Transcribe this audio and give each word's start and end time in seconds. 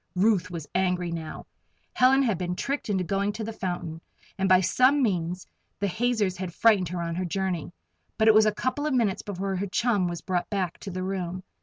Ruth 0.15 0.49
was 0.49 0.65
angry 0.73 1.11
now. 1.11 1.45
Helen 1.93 2.23
had 2.23 2.39
been 2.39 2.55
tricked 2.55 2.89
into 2.89 3.03
going 3.03 3.31
to 3.33 3.43
the 3.43 3.53
fountain, 3.53 4.01
and 4.35 4.49
by 4.49 4.59
some 4.59 5.03
means 5.03 5.45
the 5.79 5.85
hazers 5.85 6.37
had 6.37 6.55
frightened 6.55 6.89
her 6.89 7.03
on 7.03 7.13
her 7.13 7.23
journey. 7.23 7.71
But 8.17 8.27
it 8.27 8.33
was 8.33 8.47
a 8.47 8.51
couple 8.51 8.87
of 8.87 8.95
minutes 8.95 9.21
before 9.21 9.55
her 9.57 9.67
chum 9.67 10.07
was 10.07 10.21
brought 10.21 10.49
back 10.49 10.79
to 10.79 10.89
the 10.89 11.03
room. 11.03 11.43